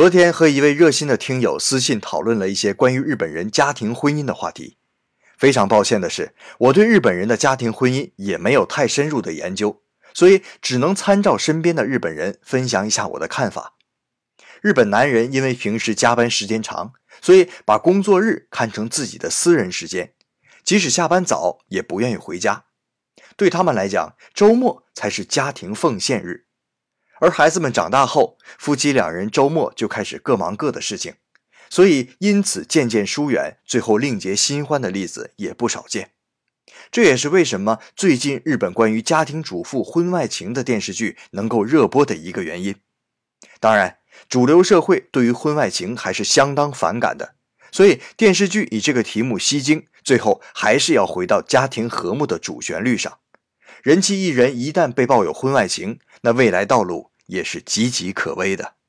[0.00, 4.78] 昨天和一位热心的听友私信讨论了一些关于日本人家庭婚姻的话题。
[5.36, 9.82] 非常抱歉的是，我对日本人的家庭婚姻也没有太深入的研究，
[10.14, 13.74] 所以只能参照身边的日本人分享一下我的看法。
[14.62, 20.14] 日本男人因为平时加班时间长，所以把工作日看成自己的私人时间，
[20.64, 22.64] 即使下班早也不愿意回家。
[23.36, 26.46] 对他们来讲，周末才是家庭奉献日。
[27.20, 31.14] 而孩子们长大后，夫妻两人周末就开始各忙各的事情，
[31.68, 36.12] 所以因此渐渐疏远，最后另结新欢的例子也不少见。
[36.90, 42.74] 这也是为什么最近日本关于家庭主妇婚外情的电视剧能够热播的一个原因。
[43.60, 47.34] 当然，主流社会对于婚外情还是相当反感的，
[47.70, 53.18] 所以电视剧以这个题目吸睛，最后还是要回到家庭和睦的主旋律上。
[53.82, 57.09] 人气艺人一旦被曝有婚外情，那未来道路。
[57.30, 58.79] 也是岌岌可危的。